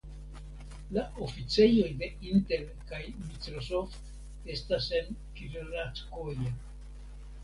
La 0.97 1.01
oficejoj 1.25 1.89
de 1.99 2.07
Intel 2.29 2.63
kaj 2.91 3.01
Microsoft 3.17 4.47
estas 4.55 4.87
en 5.01 5.13
Krilackoje. 5.37 6.55